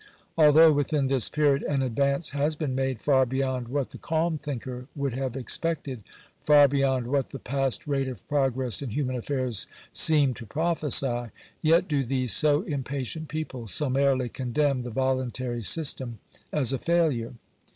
Although 0.35 0.71
within 0.71 1.09
this 1.09 1.29
period 1.29 1.61
an 1.61 1.83
advance 1.83 2.31
has 2.31 2.55
been 2.55 2.73
made 2.73 2.99
far 2.99 3.23
beyond 3.23 3.67
what 3.67 3.91
the 3.91 3.99
calm 3.99 4.39
thinker 4.39 4.87
would 4.95 5.13
have 5.13 5.37
expected— 5.37 6.01
far 6.41 6.67
be 6.67 6.79
yond 6.79 7.05
what 7.05 7.29
the 7.29 7.37
past 7.37 7.85
rate 7.85 8.07
of 8.07 8.27
progress 8.27 8.81
in 8.81 8.89
human 8.89 9.15
affairs 9.15 9.67
seemed 9.93 10.37
to 10.37 10.47
prophesy— 10.47 11.25
yet 11.61 11.87
do 11.87 12.03
these 12.03 12.33
so 12.33 12.63
impatient 12.63 13.27
people 13.27 13.67
summarily 13.67 14.27
condemn 14.27 14.81
the 14.81 14.89
voluntary 14.89 15.61
system 15.61 16.17
as 16.51 16.73
a 16.73 16.79
failure 16.79 17.35